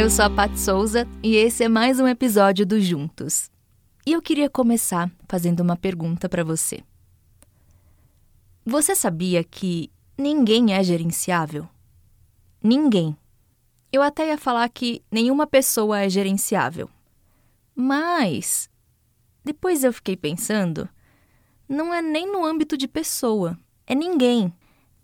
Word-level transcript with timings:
Eu 0.00 0.08
sou 0.08 0.24
a 0.24 0.30
Pat 0.30 0.56
Souza 0.56 1.06
e 1.22 1.36
esse 1.36 1.62
é 1.62 1.68
mais 1.68 2.00
um 2.00 2.08
episódio 2.08 2.64
do 2.64 2.80
Juntos. 2.80 3.50
E 4.06 4.12
eu 4.12 4.22
queria 4.22 4.48
começar 4.48 5.12
fazendo 5.28 5.60
uma 5.60 5.76
pergunta 5.76 6.26
para 6.26 6.42
você. 6.42 6.82
Você 8.64 8.96
sabia 8.96 9.44
que 9.44 9.90
ninguém 10.16 10.72
é 10.72 10.82
gerenciável? 10.82 11.68
Ninguém. 12.62 13.14
Eu 13.92 14.00
até 14.00 14.28
ia 14.28 14.38
falar 14.38 14.66
que 14.70 15.04
nenhuma 15.12 15.46
pessoa 15.46 16.00
é 16.00 16.08
gerenciável. 16.08 16.88
Mas 17.74 18.70
depois 19.44 19.84
eu 19.84 19.92
fiquei 19.92 20.16
pensando, 20.16 20.88
não 21.68 21.92
é 21.92 22.00
nem 22.00 22.26
no 22.26 22.42
âmbito 22.42 22.74
de 22.74 22.88
pessoa, 22.88 23.58
é 23.86 23.94
ninguém. 23.94 24.50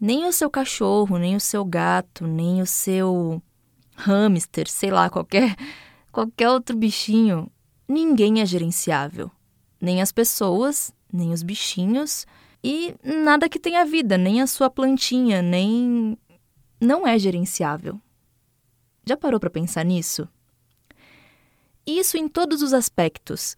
Nem 0.00 0.24
o 0.24 0.32
seu 0.32 0.48
cachorro, 0.48 1.18
nem 1.18 1.36
o 1.36 1.40
seu 1.40 1.66
gato, 1.66 2.26
nem 2.26 2.62
o 2.62 2.66
seu 2.66 3.42
hamster, 3.96 4.68
sei 4.68 4.90
lá, 4.90 5.10
qualquer 5.10 5.56
qualquer 6.12 6.48
outro 6.50 6.76
bichinho. 6.76 7.50
Ninguém 7.88 8.40
é 8.40 8.46
gerenciável. 8.46 9.30
Nem 9.80 10.00
as 10.00 10.10
pessoas, 10.10 10.92
nem 11.12 11.32
os 11.32 11.42
bichinhos 11.42 12.26
e 12.64 12.94
nada 13.04 13.48
que 13.48 13.60
tenha 13.60 13.84
vida, 13.84 14.18
nem 14.18 14.40
a 14.40 14.46
sua 14.46 14.68
plantinha, 14.68 15.40
nem 15.40 16.18
não 16.80 17.06
é 17.06 17.18
gerenciável. 17.18 18.00
Já 19.04 19.16
parou 19.16 19.38
para 19.38 19.50
pensar 19.50 19.84
nisso? 19.84 20.28
Isso 21.86 22.16
em 22.16 22.28
todos 22.28 22.62
os 22.62 22.72
aspectos. 22.72 23.54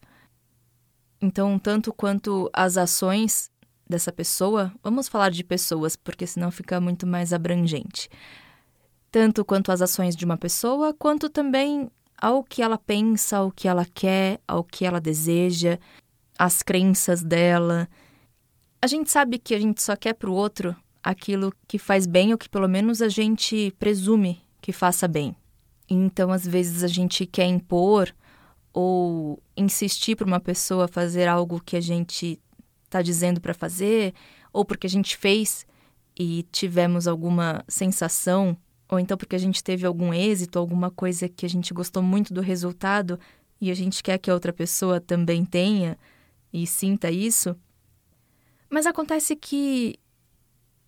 Então, 1.21 1.59
tanto 1.59 1.93
quanto 1.93 2.51
as 2.53 2.77
ações 2.77 3.51
dessa 3.89 4.13
pessoa, 4.13 4.73
vamos 4.83 5.09
falar 5.09 5.31
de 5.31 5.43
pessoas, 5.43 5.97
porque 5.97 6.27
senão 6.27 6.51
fica 6.51 6.79
muito 6.79 7.07
mais 7.07 7.33
abrangente. 7.33 8.11
Tanto 9.11 9.45
quanto 9.45 9.73
as 9.73 9.81
ações 9.81 10.15
de 10.15 10.25
uma 10.25 10.37
pessoa, 10.37 10.93
quanto 10.93 11.29
também 11.29 11.91
ao 12.21 12.43
que 12.43 12.63
ela 12.63 12.77
pensa, 12.77 13.39
ao 13.39 13.51
que 13.51 13.69
ela 13.69 13.85
quer, 13.85 14.41
ao 14.47 14.63
que 14.65 14.85
ela 14.85 15.01
deseja, 15.01 15.79
as 16.39 16.63
crenças 16.63 17.23
dela. 17.23 17.89
A 18.83 18.87
gente 18.87 19.11
sabe 19.11 19.39
que 19.39 19.55
a 19.55 19.61
gente 19.61 19.83
só 19.83 19.97
quer 19.97 20.15
para 20.15 20.31
o 20.31 20.35
outro 20.35 20.77
aquilo 21.03 21.53
que 21.67 21.79
faz 21.79 22.07
bem 22.07 22.33
ou 22.33 22.39
que 22.39 22.49
pelo 22.49 22.69
menos 22.69 23.01
a 23.01 23.09
gente 23.09 23.75
presume 23.79 24.43
que 24.61 24.73
faça 24.73 25.09
bem. 25.09 25.35
Então, 25.89 26.31
às 26.31 26.47
vezes, 26.47 26.85
a 26.85 26.89
gente 26.89 27.25
quer 27.25 27.47
impor 27.47 28.15
ou 28.73 29.43
insistir 29.57 30.15
para 30.15 30.27
uma 30.27 30.41
pessoa 30.41 30.87
fazer 30.87 31.27
algo 31.27 31.61
que 31.65 31.77
a 31.77 31.81
gente 31.81 32.39
está 32.85 33.01
dizendo 33.03 33.41
para 33.41 33.55
fazer, 33.55 34.15
ou 34.53 34.65
porque 34.65 34.87
a 34.87 34.91
gente 34.91 35.17
fez 35.17 35.67
e 36.19 36.45
tivemos 36.53 37.09
alguma 37.09 37.65
sensação, 37.69 38.57
ou 38.91 38.99
então 38.99 39.17
porque 39.17 39.37
a 39.37 39.39
gente 39.39 39.63
teve 39.63 39.87
algum 39.87 40.13
êxito, 40.13 40.59
alguma 40.59 40.91
coisa 40.91 41.29
que 41.29 41.45
a 41.45 41.49
gente 41.49 41.75
gostou 41.75 42.03
muito 42.03 42.33
do 42.33 42.41
resultado 42.41 43.19
e 43.61 43.71
a 43.71 43.75
gente 43.75 44.03
quer 44.03 44.19
que 44.19 44.31
a 44.31 44.35
outra 44.35 44.53
pessoa 44.53 45.01
também 45.01 45.45
tenha 45.45 45.99
e 46.53 46.67
sinta 46.67 47.11
isso. 47.11 47.57
Mas 48.71 48.87
acontece 48.87 49.37
que 49.37 49.99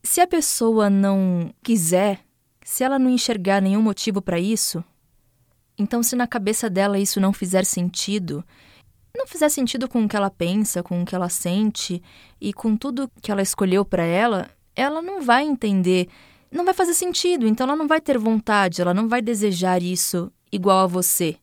se 0.03 0.21
a 0.21 0.27
pessoa 0.27 0.89
não 0.89 1.53
quiser, 1.63 2.21
se 2.65 2.85
ela 2.85 2.99
não 2.99 3.11
enxergar 3.11 3.61
nenhum 3.61 3.83
motivo 3.83 4.23
para 4.23 4.39
isso, 4.39 4.83
então 5.77 6.03
se 6.03 6.15
na 6.15 6.27
cabeça 6.27 6.71
dela 6.71 6.99
isso 6.99 7.21
não 7.21 7.33
fizer 7.33 7.65
sentido, 7.65 8.45
não 9.17 9.27
fizer 9.27 9.49
sentido 9.49 9.89
com 9.89 10.05
o 10.05 10.09
que 10.09 10.17
ela 10.17 10.31
pensa, 10.31 10.83
com 10.83 11.03
o 11.03 11.05
que 11.05 11.15
ela 11.15 11.29
sente 11.29 12.03
e 12.41 12.53
com 12.53 12.77
tudo 12.77 13.11
que 13.21 13.31
ela 13.31 13.43
escolheu 13.43 13.85
para 13.85 14.05
ela, 14.05 14.51
ela 14.77 15.03
não 15.03 15.21
vai 15.21 15.45
entender, 15.45 16.09
não 16.51 16.65
vai 16.65 16.75
fazer 16.75 16.95
sentido, 16.95 17.47
então 17.47 17.67
ela 17.67 17.77
não 17.77 17.87
vai 17.87 18.01
ter 18.01 18.19
vontade, 18.19 18.81
ela 18.81 18.95
não 18.95 19.09
vai 19.09 19.23
desejar 19.23 19.83
isso 19.83 20.33
igual 20.51 20.81
a 20.81 20.87
você. 20.87 21.37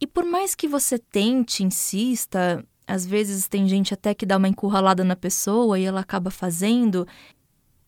E 0.00 0.06
por 0.06 0.24
mais 0.24 0.54
que 0.54 0.68
você 0.68 0.98
tente, 0.98 1.62
insista, 1.62 2.64
às 2.86 3.06
vezes 3.06 3.48
tem 3.48 3.68
gente 3.68 3.94
até 3.94 4.14
que 4.14 4.26
dá 4.26 4.36
uma 4.36 4.48
encurralada 4.48 5.04
na 5.04 5.16
pessoa 5.16 5.78
e 5.78 5.84
ela 5.84 6.00
acaba 6.00 6.30
fazendo, 6.30 7.06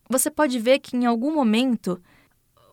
você 0.09 0.29
pode 0.29 0.59
ver 0.59 0.79
que 0.79 0.95
em 0.95 1.05
algum 1.05 1.33
momento 1.33 2.01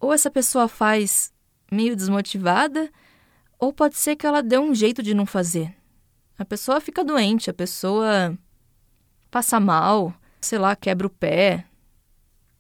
ou 0.01 0.13
essa 0.13 0.31
pessoa 0.31 0.67
faz 0.67 1.33
meio 1.71 1.95
desmotivada, 1.95 2.91
ou 3.59 3.73
pode 3.73 3.97
ser 3.97 4.17
que 4.17 4.27
ela 4.27 4.43
dê 4.43 4.59
um 4.59 4.75
jeito 4.75 5.03
de 5.03 5.15
não 5.15 5.27
fazer. 5.27 5.77
A 6.39 6.45
pessoa 6.45 6.81
fica 6.81 7.05
doente, 7.05 7.51
a 7.51 7.55
pessoa 7.55 8.37
passa 9.31 9.61
mal, 9.61 10.15
sei 10.41 10.59
lá, 10.59 10.75
quebra 10.75 11.07
o 11.07 11.11
pé. 11.11 11.67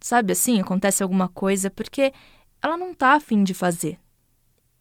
Sabe 0.00 0.32
assim, 0.32 0.60
acontece 0.60 1.02
alguma 1.02 1.28
coisa 1.28 1.70
porque 1.70 2.12
ela 2.62 2.76
não 2.76 2.94
tá 2.94 3.14
afim 3.14 3.44
de 3.44 3.54
fazer. 3.54 3.98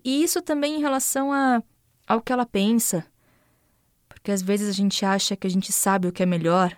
E 0.03 0.23
isso 0.23 0.41
também 0.41 0.77
em 0.77 0.81
relação 0.81 1.31
a, 1.31 1.61
ao 2.07 2.21
que 2.21 2.31
ela 2.31 2.45
pensa. 2.45 3.05
Porque 4.07 4.31
às 4.31 4.41
vezes 4.41 4.69
a 4.69 4.73
gente 4.73 5.05
acha 5.05 5.35
que 5.35 5.45
a 5.45 5.49
gente 5.49 5.71
sabe 5.71 6.07
o 6.07 6.11
que 6.11 6.23
é 6.23 6.25
melhor, 6.25 6.75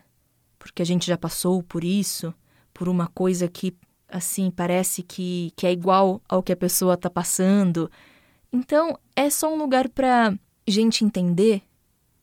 porque 0.60 0.82
a 0.82 0.86
gente 0.86 1.08
já 1.08 1.18
passou 1.18 1.62
por 1.64 1.84
isso, 1.84 2.34
por 2.74 2.90
uma 2.90 3.08
coisa 3.08 3.48
que, 3.48 3.76
assim, 4.08 4.52
parece 4.52 5.02
que, 5.02 5.52
que 5.56 5.66
é 5.66 5.72
igual 5.72 6.22
ao 6.28 6.44
que 6.44 6.52
a 6.52 6.58
pessoa 6.58 6.98
tá 6.98 7.10
passando. 7.10 7.90
Então, 8.52 8.98
é 9.16 9.30
só 9.30 9.54
um 9.54 9.58
lugar 9.58 9.90
para 9.90 10.38
gente 10.68 11.04
entender 11.04 11.64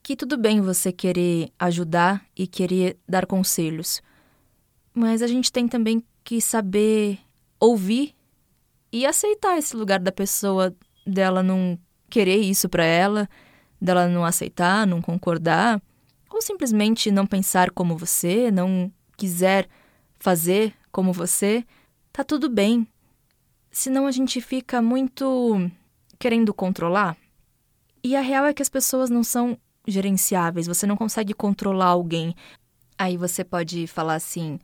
que 0.02 0.16
tudo 0.16 0.36
bem 0.38 0.60
você 0.60 0.92
querer 0.92 1.50
ajudar 1.58 2.24
e 2.36 2.46
querer 2.46 2.98
dar 3.08 3.26
conselhos, 3.26 4.00
mas 4.98 5.22
a 5.22 5.26
gente 5.26 5.52
tem 5.52 5.68
também 5.68 6.02
que 6.24 6.40
saber 6.40 7.18
ouvir 7.60 8.14
e 8.92 9.06
aceitar 9.06 9.56
esse 9.56 9.76
lugar 9.76 10.00
da 10.00 10.10
pessoa, 10.10 10.74
dela 11.06 11.42
não 11.42 11.78
querer 12.10 12.38
isso 12.38 12.68
para 12.68 12.84
ela, 12.84 13.28
dela 13.80 14.08
não 14.08 14.24
aceitar, 14.24 14.86
não 14.86 15.00
concordar, 15.00 15.80
ou 16.30 16.42
simplesmente 16.42 17.10
não 17.10 17.26
pensar 17.26 17.70
como 17.70 17.96
você, 17.96 18.50
não 18.50 18.92
quiser 19.16 19.68
fazer 20.18 20.74
como 20.90 21.12
você, 21.12 21.64
tá 22.12 22.24
tudo 22.24 22.48
bem. 22.48 22.86
Senão 23.70 24.06
a 24.06 24.10
gente 24.10 24.40
fica 24.40 24.82
muito 24.82 25.70
querendo 26.18 26.52
controlar. 26.52 27.16
E 28.02 28.16
a 28.16 28.20
real 28.20 28.46
é 28.46 28.54
que 28.54 28.62
as 28.62 28.68
pessoas 28.68 29.10
não 29.10 29.22
são 29.22 29.56
gerenciáveis, 29.86 30.66
você 30.66 30.86
não 30.86 30.96
consegue 30.96 31.32
controlar 31.32 31.86
alguém. 31.86 32.34
Aí 32.98 33.16
você 33.16 33.44
pode 33.44 33.86
falar 33.86 34.14
assim: 34.14 34.58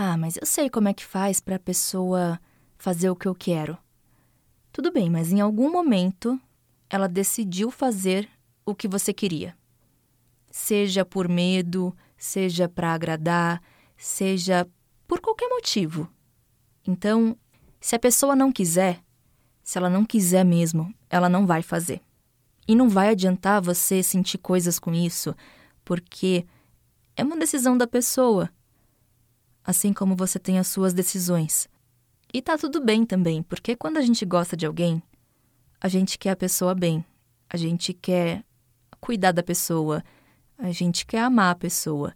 "Ah, 0.00 0.16
mas 0.16 0.36
eu 0.36 0.46
sei 0.46 0.70
como 0.70 0.86
é 0.86 0.94
que 0.94 1.04
faz 1.04 1.40
para 1.40 1.56
a 1.56 1.58
pessoa 1.58 2.40
fazer 2.76 3.10
o 3.10 3.16
que 3.16 3.26
eu 3.26 3.34
quero". 3.34 3.76
Tudo 4.72 4.92
bem, 4.92 5.10
mas 5.10 5.32
em 5.32 5.40
algum 5.40 5.72
momento 5.72 6.40
ela 6.88 7.08
decidiu 7.08 7.68
fazer 7.68 8.30
o 8.64 8.76
que 8.76 8.86
você 8.86 9.12
queria. 9.12 9.56
Seja 10.52 11.04
por 11.04 11.28
medo, 11.28 11.92
seja 12.16 12.68
para 12.68 12.94
agradar, 12.94 13.60
seja 13.96 14.64
por 15.08 15.20
qualquer 15.20 15.48
motivo. 15.48 16.08
Então, 16.86 17.36
se 17.80 17.96
a 17.96 17.98
pessoa 17.98 18.36
não 18.36 18.52
quiser, 18.52 19.02
se 19.64 19.78
ela 19.78 19.90
não 19.90 20.04
quiser 20.04 20.44
mesmo, 20.44 20.94
ela 21.10 21.28
não 21.28 21.44
vai 21.44 21.60
fazer. 21.60 22.00
E 22.68 22.76
não 22.76 22.88
vai 22.88 23.08
adiantar 23.08 23.60
você 23.60 24.00
sentir 24.00 24.38
coisas 24.38 24.78
com 24.78 24.94
isso, 24.94 25.34
porque 25.84 26.46
é 27.16 27.24
uma 27.24 27.36
decisão 27.36 27.76
da 27.76 27.86
pessoa. 27.88 28.48
Assim 29.68 29.92
como 29.92 30.16
você 30.16 30.38
tem 30.38 30.58
as 30.58 30.66
suas 30.66 30.94
decisões. 30.94 31.68
E 32.32 32.40
tá 32.40 32.56
tudo 32.56 32.82
bem 32.82 33.04
também, 33.04 33.42
porque 33.42 33.76
quando 33.76 33.98
a 33.98 34.00
gente 34.00 34.24
gosta 34.24 34.56
de 34.56 34.64
alguém, 34.64 35.02
a 35.78 35.88
gente 35.88 36.18
quer 36.18 36.30
a 36.30 36.36
pessoa 36.36 36.74
bem. 36.74 37.04
A 37.50 37.56
gente 37.58 37.92
quer 37.92 38.42
cuidar 38.98 39.32
da 39.32 39.42
pessoa, 39.42 40.02
a 40.56 40.72
gente 40.72 41.04
quer 41.04 41.18
amar 41.20 41.52
a 41.52 41.54
pessoa. 41.54 42.14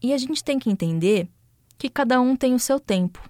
E 0.00 0.12
a 0.12 0.18
gente 0.18 0.44
tem 0.44 0.56
que 0.56 0.70
entender 0.70 1.28
que 1.76 1.90
cada 1.90 2.20
um 2.20 2.36
tem 2.36 2.54
o 2.54 2.60
seu 2.60 2.78
tempo. 2.78 3.28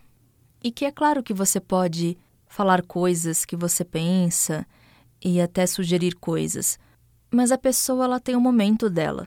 E 0.63 0.71
que 0.71 0.85
é 0.85 0.93
claro 0.93 1.23
que 1.23 1.33
você 1.33 1.59
pode 1.59 2.19
falar 2.47 2.83
coisas 2.83 3.47
que 3.47 3.57
você 3.57 3.83
pensa, 3.83 4.67
e 5.25 5.41
até 5.41 5.67
sugerir 5.67 6.17
coisas. 6.17 6.79
Mas 7.31 7.51
a 7.51 7.57
pessoa 7.57 8.05
ela 8.05 8.21
tem 8.21 8.37
o 8.37 8.41
momento 8.43 8.91
dela. 8.91 9.27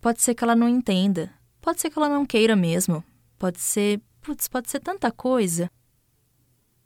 Pode 0.00 0.22
ser 0.22 0.36
que 0.36 0.44
ela 0.44 0.54
não 0.54 0.68
entenda, 0.68 1.32
pode 1.60 1.80
ser 1.80 1.90
que 1.90 1.98
ela 1.98 2.08
não 2.08 2.24
queira 2.24 2.54
mesmo, 2.54 3.02
pode 3.42 3.60
ser, 3.60 4.00
putz, 4.20 4.46
pode 4.46 4.70
ser 4.70 4.78
tanta 4.78 5.10
coisa. 5.10 5.68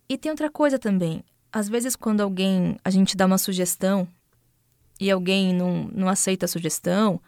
E 0.08 0.16
tem 0.16 0.30
outra 0.30 0.50
coisa 0.50 0.78
também. 0.78 1.22
Às 1.52 1.68
vezes 1.68 1.94
quando 1.94 2.22
alguém, 2.22 2.78
a 2.82 2.88
gente 2.88 3.14
dá 3.14 3.26
uma 3.26 3.36
sugestão 3.36 4.08
e 4.98 5.10
alguém 5.10 5.52
não, 5.52 5.84
não 5.92 6.08
aceita 6.08 6.46
a 6.46 6.48
sugestão, 6.48 7.20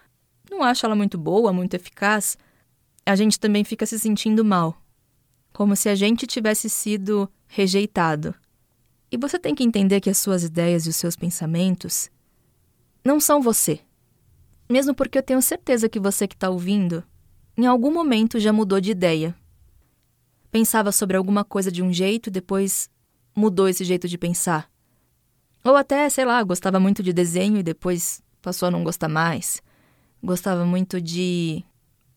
não 0.50 0.62
acha 0.62 0.86
ela 0.86 0.96
muito 0.96 1.19
boa, 1.19 1.52
muito 1.52 1.75
eficaz, 1.75 2.38
a 3.04 3.14
gente 3.14 3.38
também 3.38 3.64
fica 3.64 3.84
se 3.84 3.98
sentindo 3.98 4.42
mal. 4.42 4.80
Como 5.52 5.76
se 5.76 5.90
a 5.90 5.94
gente 5.94 6.26
tivesse 6.26 6.70
sido 6.70 7.30
rejeitado. 7.46 8.34
E 9.12 9.19
você 9.19 9.38
tem 9.38 9.54
que 9.54 9.62
entender 9.62 10.00
que 10.00 10.08
as 10.08 10.16
suas 10.16 10.42
ideias 10.42 10.86
e 10.86 10.88
os 10.88 10.96
seus 10.96 11.16
pensamentos 11.16 12.10
não 13.04 13.20
são 13.20 13.42
você. 13.42 13.80
Mesmo 14.70 14.94
porque 14.94 15.19
eu 15.19 15.22
tenho 15.22 15.42
certeza 15.42 15.86
que 15.86 16.00
você 16.00 16.26
que 16.26 16.34
está 16.34 16.48
ouvindo, 16.48 17.04
em 17.58 17.66
algum 17.66 17.93
momento 17.93 18.38
já 18.38 18.52
mudou 18.52 18.81
de 18.81 18.93
ideia. 18.93 19.34
Pensava 20.49 20.93
sobre 20.93 21.16
alguma 21.16 21.43
coisa 21.43 21.72
de 21.72 21.82
um 21.82 21.93
jeito 21.93 22.28
e 22.28 22.31
depois 22.31 22.88
mudou 23.34 23.69
esse 23.69 23.84
jeito 23.84 24.06
de 24.06 24.16
pensar. 24.16 24.70
Ou 25.64 25.75
até, 25.75 26.08
sei 26.08 26.25
lá, 26.25 26.40
gostava 26.44 26.78
muito 26.78 27.02
de 27.02 27.12
desenho 27.12 27.58
e 27.58 27.62
depois 27.64 28.22
passou 28.40 28.69
a 28.69 28.70
não 28.70 28.84
gostar 28.84 29.08
mais. 29.08 29.60
Gostava 30.22 30.64
muito 30.64 31.00
de, 31.00 31.64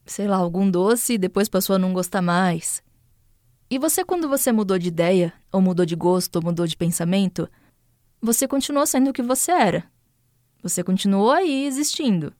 sei 0.05 0.27
lá, 0.27 0.37
algum 0.37 0.69
doce 0.69 1.13
e 1.13 1.17
depois 1.17 1.49
passou 1.49 1.75
a 1.75 1.79
não 1.79 1.91
gostar 1.91 2.21
mais. 2.21 2.83
E 3.67 3.79
você, 3.79 4.05
quando 4.05 4.29
você 4.29 4.51
mudou 4.51 4.77
de 4.77 4.89
ideia, 4.89 5.33
ou 5.51 5.59
mudou 5.59 5.87
de 5.87 5.95
gosto, 5.95 6.35
ou 6.35 6.43
mudou 6.43 6.67
de 6.67 6.77
pensamento, 6.77 7.49
você 8.21 8.47
continuou 8.47 8.85
sendo 8.85 9.09
o 9.09 9.13
que 9.13 9.23
você 9.23 9.51
era. 9.51 9.83
Você 10.61 10.83
continuou 10.83 11.31
aí 11.31 11.65
existindo. 11.65 12.31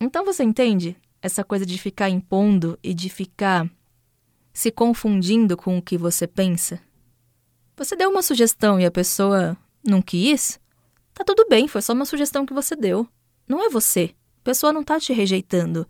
Então 0.00 0.24
você 0.24 0.44
entende 0.44 0.96
essa 1.22 1.44
coisa 1.44 1.66
de 1.66 1.78
ficar 1.78 2.08
impondo 2.08 2.78
e 2.82 2.94
de 2.94 3.08
ficar 3.08 3.70
se 4.52 4.70
confundindo 4.70 5.56
com 5.56 5.78
o 5.78 5.82
que 5.82 5.96
você 5.96 6.26
pensa? 6.26 6.80
Você 7.76 7.96
deu 7.96 8.10
uma 8.10 8.22
sugestão 8.22 8.78
e 8.78 8.84
a 8.84 8.90
pessoa 8.90 9.56
não 9.82 10.02
quis? 10.02 10.60
Tá 11.14 11.24
tudo 11.24 11.46
bem, 11.48 11.66
foi 11.66 11.82
só 11.82 11.92
uma 11.92 12.04
sugestão 12.04 12.44
que 12.44 12.52
você 12.52 12.76
deu. 12.76 13.06
Não 13.48 13.64
é 13.64 13.68
você. 13.68 14.14
A 14.40 14.44
pessoa 14.44 14.72
não 14.72 14.82
tá 14.82 14.98
te 14.98 15.12
rejeitando. 15.12 15.86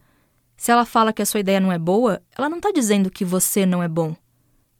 Se 0.56 0.71
ela 0.71 0.85
fala 0.85 1.12
que 1.12 1.23
a 1.23 1.27
sua 1.27 1.41
ideia 1.41 1.61
não 1.61 1.73
é 1.73 1.79
boa, 1.79 2.23
ela 2.37 2.49
não 2.49 2.61
tá 2.61 2.71
dizendo 2.71 3.11
que 3.11 3.25
você 3.25 3.65
não 3.65 3.82
é 3.82 3.88
bom. 3.88 4.15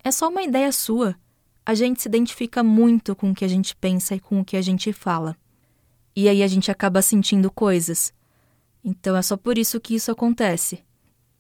É 0.02 0.11
só 0.11 0.29
uma 0.29 0.43
ideia 0.43 0.70
sua. 0.73 1.17
A 1.64 1.75
gente 1.75 2.02
se 2.02 2.08
identifica 2.08 2.62
muito 2.62 3.14
com 3.14 3.31
o 3.31 3.35
que 3.35 3.44
a 3.44 3.49
gente 3.49 3.76
pensa 3.76 4.14
e 4.14 4.20
com 4.20 4.41
o 4.41 4.44
que 4.44 4.56
a 4.56 4.62
gente 4.62 4.93
fala. 4.93 5.37
E 6.14 6.29
aí 6.29 6.43
a 6.43 6.47
gente 6.47 6.70
acaba 6.70 7.00
sentindo 7.00 7.50
coisas. 7.50 8.12
Então 8.85 9.17
é 9.17 9.23
só 9.23 9.37
por 9.37 9.59
isso 9.59 9.81
que 9.81 9.94
isso 9.94 10.11
acontece 10.11 10.82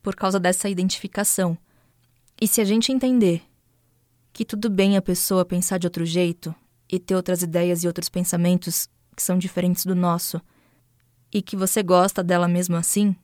por 0.02 0.14
causa 0.14 0.38
dessa 0.38 0.68
identificação. 0.68 1.56
E 2.40 2.46
se 2.46 2.60
a 2.60 2.64
gente 2.64 2.92
entender 2.92 3.42
que 4.32 4.44
tudo 4.44 4.70
bem 4.70 4.96
a 4.96 5.02
pessoa 5.02 5.44
pensar 5.44 5.78
de 5.78 5.86
outro 5.86 6.04
jeito 6.06 6.54
e 6.88 6.98
ter 6.98 7.14
outras 7.14 7.42
ideias 7.42 7.82
e 7.82 7.86
outros 7.86 8.08
pensamentos 8.08 8.88
que 9.14 9.22
são 9.22 9.38
diferentes 9.38 9.84
do 9.84 9.94
nosso, 9.94 10.40
e 11.32 11.40
que 11.40 11.56
você 11.56 11.82
gosta 11.82 12.22
dela 12.22 12.48
mesmo 12.48 12.76
assim, 12.76 13.14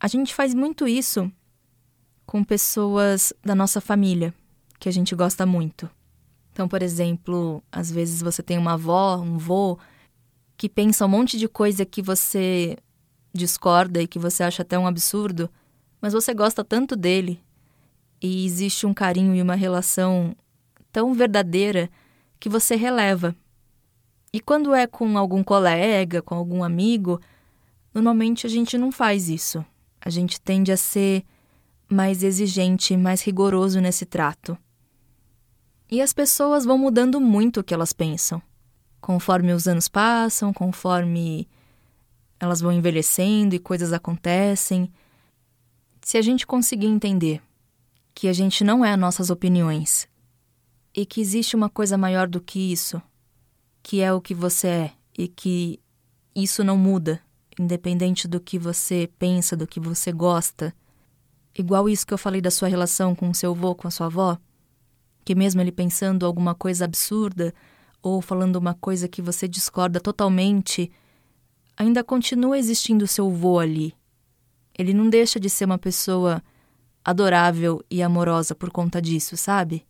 a 0.00 0.08
gente 0.08 0.34
faz 0.34 0.54
muito 0.54 0.88
isso 0.88 1.30
com 2.26 2.42
pessoas 2.42 3.32
da 3.44 3.54
nossa 3.54 3.80
família, 3.80 4.34
que 4.78 4.88
a 4.88 4.92
gente 4.92 5.14
gosta 5.14 5.46
muito. 5.46 5.88
Então, 6.52 6.68
por 6.68 6.82
exemplo, 6.82 7.62
às 7.70 7.90
vezes 7.90 8.20
você 8.20 8.42
tem 8.42 8.58
uma 8.58 8.74
avó, 8.74 9.16
um 9.16 9.38
vô, 9.38 9.78
que 10.56 10.68
pensa 10.68 11.04
um 11.04 11.08
monte 11.08 11.38
de 11.38 11.48
coisa 11.48 11.84
que 11.84 12.02
você 12.02 12.76
discorda 13.34 14.00
e 14.00 14.06
que 14.06 14.18
você 14.18 14.42
acha 14.42 14.62
até 14.62 14.78
um 14.78 14.86
absurdo, 14.86 15.50
mas 16.00 16.12
você 16.12 16.32
gosta 16.32 16.64
tanto 16.64 16.94
dele 16.94 17.40
e 18.22 18.46
existe 18.46 18.86
um 18.86 18.94
carinho 18.94 19.34
e 19.34 19.42
uma 19.42 19.54
relação 19.54 20.34
tão 20.92 21.12
verdadeira 21.12 21.90
que 22.38 22.48
você 22.48 22.76
releva. 22.76 23.34
E 24.32 24.40
quando 24.40 24.74
é 24.74 24.86
com 24.86 25.18
algum 25.18 25.42
colega, 25.42 26.22
com 26.22 26.34
algum 26.34 26.62
amigo, 26.64 27.20
normalmente 27.92 28.46
a 28.46 28.50
gente 28.50 28.78
não 28.78 28.90
faz 28.90 29.28
isso. 29.28 29.64
A 30.00 30.10
gente 30.10 30.40
tende 30.40 30.72
a 30.72 30.76
ser 30.76 31.24
mais 31.88 32.22
exigente, 32.22 32.96
mais 32.96 33.22
rigoroso 33.22 33.80
nesse 33.80 34.06
trato. 34.06 34.56
E 35.90 36.00
as 36.00 36.12
pessoas 36.12 36.64
vão 36.64 36.78
mudando 36.78 37.20
muito 37.20 37.60
o 37.60 37.64
que 37.64 37.74
elas 37.74 37.92
pensam. 37.92 38.42
Conforme 39.00 39.52
os 39.52 39.68
anos 39.68 39.86
passam, 39.86 40.52
conforme 40.52 41.46
elas 42.38 42.60
vão 42.60 42.72
envelhecendo 42.72 43.54
e 43.54 43.58
coisas 43.58 43.92
acontecem. 43.92 44.92
Se 46.02 46.18
a 46.18 46.22
gente 46.22 46.46
conseguir 46.46 46.86
entender 46.86 47.40
que 48.14 48.28
a 48.28 48.32
gente 48.32 48.62
não 48.62 48.84
é 48.84 48.92
as 48.92 48.98
nossas 48.98 49.30
opiniões 49.30 50.08
e 50.94 51.04
que 51.04 51.20
existe 51.20 51.56
uma 51.56 51.68
coisa 51.68 51.98
maior 51.98 52.28
do 52.28 52.40
que 52.40 52.72
isso, 52.72 53.02
que 53.82 54.00
é 54.00 54.12
o 54.12 54.20
que 54.20 54.34
você 54.34 54.68
é 54.68 54.92
e 55.16 55.28
que 55.28 55.80
isso 56.34 56.62
não 56.62 56.76
muda, 56.76 57.20
independente 57.58 58.26
do 58.28 58.40
que 58.40 58.58
você 58.58 59.10
pensa, 59.18 59.56
do 59.56 59.66
que 59.66 59.80
você 59.80 60.12
gosta. 60.12 60.74
Igual 61.56 61.88
isso 61.88 62.06
que 62.06 62.14
eu 62.14 62.18
falei 62.18 62.40
da 62.40 62.50
sua 62.50 62.68
relação 62.68 63.14
com 63.14 63.32
seu 63.32 63.52
avô, 63.52 63.74
com 63.74 63.86
a 63.86 63.90
sua 63.90 64.06
avó, 64.06 64.38
que 65.24 65.34
mesmo 65.34 65.60
ele 65.60 65.72
pensando 65.72 66.26
alguma 66.26 66.54
coisa 66.54 66.84
absurda 66.84 67.54
ou 68.02 68.20
falando 68.20 68.56
uma 68.56 68.74
coisa 68.74 69.08
que 69.08 69.22
você 69.22 69.48
discorda 69.48 70.00
totalmente, 70.00 70.90
ainda 71.76 72.04
continua 72.04 72.58
existindo 72.58 73.06
seu 73.06 73.30
vô 73.30 73.58
ali. 73.58 73.94
Ele 74.76 74.92
não 74.92 75.08
deixa 75.08 75.38
de 75.38 75.48
ser 75.48 75.64
uma 75.64 75.78
pessoa 75.78 76.42
adorável 77.04 77.84
e 77.90 78.02
amorosa 78.02 78.54
por 78.54 78.70
conta 78.70 79.00
disso, 79.00 79.36
sabe? 79.36 79.84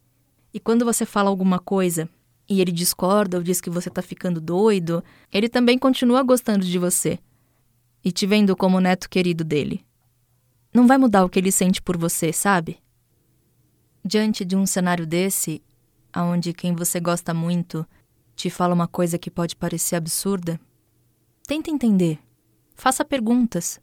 E 0.52 0.60
quando 0.60 0.84
você 0.84 1.06
fala 1.06 1.30
alguma 1.30 1.58
coisa 1.58 2.08
e 2.48 2.60
ele 2.60 2.72
discorda 2.72 3.36
ou 3.36 3.42
diz 3.42 3.60
que 3.60 3.70
você 3.70 3.88
tá 3.88 4.02
ficando 4.02 4.40
doido, 4.40 5.02
ele 5.32 5.48
também 5.48 5.78
continua 5.78 6.22
gostando 6.22 6.64
de 6.64 6.78
você 6.78 7.18
e 8.04 8.12
te 8.12 8.26
vendo 8.26 8.56
como 8.56 8.80
neto 8.80 9.08
querido 9.08 9.42
dele. 9.42 9.84
Não 10.72 10.86
vai 10.86 10.98
mudar 10.98 11.24
o 11.24 11.28
que 11.28 11.38
ele 11.38 11.52
sente 11.52 11.80
por 11.80 11.96
você, 11.96 12.32
sabe? 12.32 12.78
Diante 14.04 14.44
de 14.44 14.54
um 14.56 14.66
cenário 14.66 15.06
desse, 15.06 15.62
aonde 16.12 16.52
quem 16.52 16.74
você 16.74 17.00
gosta 17.00 17.32
muito 17.32 17.86
te 18.36 18.50
fala 18.50 18.74
uma 18.74 18.88
coisa 18.88 19.18
que 19.18 19.30
pode 19.30 19.56
parecer 19.56 19.96
absurda, 19.96 20.60
tenta 21.46 21.70
entender. 21.70 22.18
Faça 22.74 23.04
perguntas, 23.04 23.80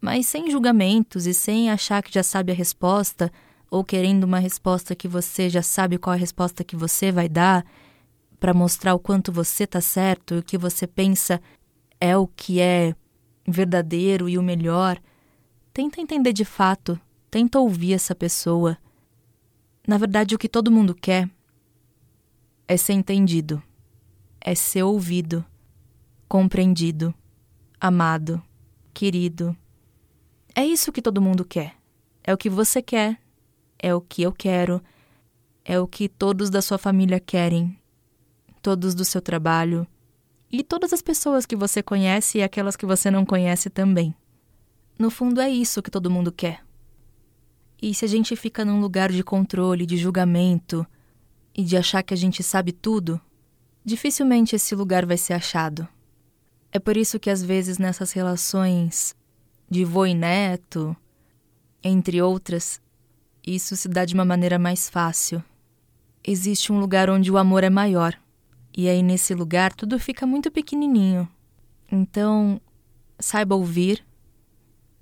mas 0.00 0.26
sem 0.26 0.50
julgamentos 0.50 1.26
e 1.26 1.34
sem 1.34 1.70
achar 1.70 2.02
que 2.02 2.12
já 2.12 2.22
sabe 2.22 2.52
a 2.52 2.54
resposta 2.54 3.30
ou 3.70 3.84
querendo 3.84 4.24
uma 4.24 4.38
resposta 4.38 4.94
que 4.94 5.08
você 5.08 5.48
já 5.48 5.62
sabe 5.62 5.98
qual 5.98 6.14
a 6.14 6.18
resposta 6.18 6.64
que 6.64 6.76
você 6.76 7.12
vai 7.12 7.28
dar 7.28 7.64
para 8.40 8.54
mostrar 8.54 8.94
o 8.94 8.98
quanto 8.98 9.30
você 9.32 9.66
tá 9.66 9.80
certo 9.80 10.34
e 10.34 10.38
o 10.38 10.42
que 10.42 10.58
você 10.58 10.86
pensa 10.86 11.40
é 12.00 12.16
o 12.16 12.26
que 12.26 12.60
é 12.60 12.94
verdadeiro 13.46 14.28
e 14.28 14.36
o 14.38 14.42
melhor. 14.42 15.00
Tenta 15.72 16.00
entender 16.00 16.32
de 16.32 16.44
fato, 16.44 16.98
tenta 17.30 17.58
ouvir 17.58 17.94
essa 17.94 18.14
pessoa 18.14 18.76
na 19.86 19.98
verdade, 19.98 20.34
o 20.34 20.38
que 20.38 20.48
todo 20.48 20.70
mundo 20.70 20.94
quer 20.94 21.28
é 22.68 22.76
ser 22.76 22.92
entendido, 22.92 23.60
é 24.40 24.54
ser 24.54 24.84
ouvido, 24.84 25.44
compreendido, 26.32 27.14
amado, 27.78 28.42
querido. 28.94 29.54
É 30.54 30.64
isso 30.64 30.90
que 30.90 31.02
todo 31.02 31.20
mundo 31.20 31.44
quer. 31.44 31.74
É 32.24 32.32
o 32.32 32.38
que 32.38 32.48
você 32.48 32.80
quer, 32.80 33.20
é 33.78 33.94
o 33.94 34.00
que 34.00 34.22
eu 34.22 34.32
quero, 34.32 34.82
é 35.62 35.78
o 35.78 35.86
que 35.86 36.08
todos 36.08 36.48
da 36.48 36.62
sua 36.62 36.78
família 36.78 37.20
querem, 37.20 37.78
todos 38.62 38.94
do 38.94 39.04
seu 39.04 39.20
trabalho 39.20 39.86
e 40.50 40.64
todas 40.64 40.94
as 40.94 41.02
pessoas 41.02 41.44
que 41.44 41.54
você 41.54 41.82
conhece 41.82 42.38
e 42.38 42.42
aquelas 42.42 42.76
que 42.76 42.86
você 42.86 43.10
não 43.10 43.26
conhece 43.26 43.68
também. 43.68 44.14
No 44.98 45.10
fundo, 45.10 45.38
é 45.38 45.50
isso 45.50 45.82
que 45.82 45.90
todo 45.90 46.10
mundo 46.10 46.32
quer. 46.32 46.64
E 47.82 47.92
se 47.92 48.06
a 48.06 48.08
gente 48.08 48.34
fica 48.36 48.64
num 48.64 48.80
lugar 48.80 49.12
de 49.12 49.22
controle, 49.22 49.84
de 49.84 49.98
julgamento 49.98 50.86
e 51.54 51.62
de 51.62 51.76
achar 51.76 52.02
que 52.02 52.14
a 52.14 52.16
gente 52.16 52.42
sabe 52.42 52.72
tudo, 52.72 53.20
dificilmente 53.84 54.56
esse 54.56 54.74
lugar 54.74 55.04
vai 55.04 55.18
ser 55.18 55.34
achado. 55.34 55.86
É 56.72 56.78
por 56.78 56.96
isso 56.96 57.20
que 57.20 57.30
às 57.30 57.42
vezes 57.42 57.78
nessas 57.78 58.12
relações 58.12 59.14
de 59.70 59.84
vô 59.84 60.06
e 60.06 60.14
neto, 60.14 60.96
entre 61.82 62.22
outras, 62.22 62.80
isso 63.46 63.76
se 63.76 63.88
dá 63.88 64.04
de 64.04 64.14
uma 64.14 64.24
maneira 64.24 64.58
mais 64.58 64.88
fácil. 64.88 65.42
Existe 66.24 66.72
um 66.72 66.80
lugar 66.80 67.10
onde 67.10 67.30
o 67.30 67.36
amor 67.36 67.62
é 67.62 67.70
maior, 67.70 68.18
e 68.76 68.88
aí 68.88 69.02
nesse 69.02 69.34
lugar 69.34 69.72
tudo 69.74 69.98
fica 69.98 70.26
muito 70.26 70.50
pequenininho. 70.50 71.28
Então, 71.90 72.60
saiba 73.18 73.54
ouvir 73.54 74.04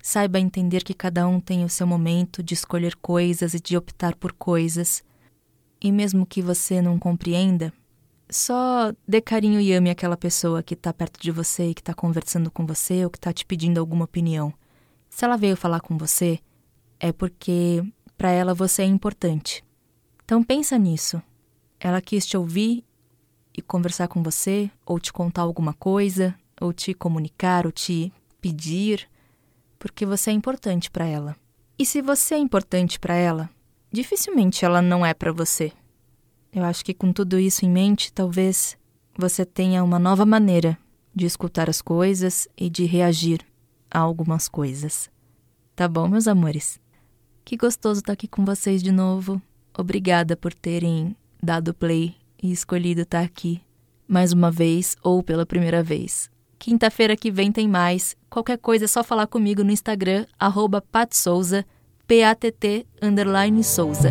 Saiba 0.02 0.40
entender 0.40 0.82
que 0.82 0.94
cada 0.94 1.28
um 1.28 1.38
tem 1.38 1.62
o 1.62 1.68
seu 1.68 1.86
momento 1.86 2.42
de 2.42 2.54
escolher 2.54 2.96
coisas 2.96 3.52
e 3.52 3.60
de 3.60 3.76
optar 3.76 4.14
por 4.16 4.32
coisas. 4.32 5.04
E 5.80 5.92
mesmo 5.92 6.24
que 6.24 6.40
você 6.40 6.80
não 6.80 6.98
compreenda, 6.98 7.72
só 8.30 8.92
dê 9.06 9.20
carinho 9.20 9.60
e 9.60 9.72
ame 9.72 9.90
aquela 9.90 10.16
pessoa 10.16 10.62
que 10.62 10.74
está 10.74 10.92
perto 10.92 11.20
de 11.20 11.30
você 11.30 11.70
e 11.70 11.74
que 11.74 11.80
está 11.80 11.94
conversando 11.94 12.50
com 12.50 12.66
você 12.66 13.04
ou 13.04 13.10
que 13.10 13.18
está 13.18 13.32
te 13.32 13.44
pedindo 13.44 13.78
alguma 13.78 14.04
opinião. 14.04 14.52
Se 15.08 15.24
ela 15.24 15.36
veio 15.36 15.56
falar 15.56 15.80
com 15.80 15.98
você, 15.98 16.38
é 16.98 17.12
porque 17.12 17.82
para 18.16 18.30
ela 18.30 18.54
você 18.54 18.82
é 18.82 18.86
importante. 18.86 19.64
Então 20.24 20.42
pensa 20.42 20.78
nisso. 20.78 21.20
Ela 21.78 22.00
quis 22.00 22.26
te 22.26 22.36
ouvir 22.36 22.84
e 23.56 23.60
conversar 23.60 24.06
com 24.08 24.22
você, 24.22 24.70
ou 24.86 25.00
te 25.00 25.12
contar 25.12 25.42
alguma 25.42 25.72
coisa, 25.74 26.34
ou 26.60 26.72
te 26.72 26.94
comunicar, 26.94 27.66
ou 27.66 27.72
te 27.72 28.12
pedir 28.40 29.08
porque 29.80 30.04
você 30.04 30.30
é 30.30 30.32
importante 30.34 30.90
para 30.90 31.06
ela. 31.06 31.34
E 31.78 31.86
se 31.86 32.02
você 32.02 32.34
é 32.34 32.38
importante 32.38 33.00
para 33.00 33.14
ela, 33.14 33.48
dificilmente 33.90 34.64
ela 34.64 34.82
não 34.82 35.04
é 35.04 35.14
para 35.14 35.32
você. 35.32 35.72
Eu 36.52 36.64
acho 36.64 36.84
que 36.84 36.92
com 36.92 37.12
tudo 37.12 37.38
isso 37.38 37.64
em 37.64 37.70
mente, 37.70 38.12
talvez 38.12 38.76
você 39.16 39.44
tenha 39.44 39.84
uma 39.84 39.98
nova 39.98 40.26
maneira 40.26 40.76
de 41.14 41.26
escutar 41.26 41.68
as 41.68 41.80
coisas 41.80 42.48
e 42.56 42.68
de 42.68 42.84
reagir 42.84 43.40
a 43.90 43.98
algumas 43.98 44.48
coisas. 44.48 45.10
Tá 45.76 45.88
bom, 45.88 46.08
meus 46.08 46.26
amores? 46.26 46.80
Que 47.44 47.56
gostoso 47.56 48.00
estar 48.00 48.08
tá 48.08 48.12
aqui 48.12 48.28
com 48.28 48.44
vocês 48.44 48.82
de 48.82 48.92
novo. 48.92 49.40
Obrigada 49.76 50.36
por 50.36 50.52
terem 50.52 51.16
dado 51.42 51.72
play 51.72 52.14
e 52.42 52.50
escolhido 52.52 53.02
estar 53.02 53.20
tá 53.20 53.24
aqui. 53.24 53.60
mais 54.06 54.32
uma 54.32 54.50
vez 54.50 54.96
ou 55.04 55.22
pela 55.22 55.46
primeira 55.46 55.84
vez. 55.84 56.28
Quinta-feira 56.58 57.16
que 57.16 57.30
vem 57.30 57.52
tem 57.52 57.68
mais. 57.68 58.16
Qualquer 58.28 58.58
coisa 58.58 58.84
é 58.84 58.88
só 58.88 59.04
falar 59.04 59.28
comigo 59.28 59.62
no 59.62 59.70
Instagram, 59.70 60.26
arroba 60.38 60.82
patsouza, 60.82 61.64
P-A-T-T, 62.08 62.86
underline 63.00 63.62
Souza. 63.62 64.10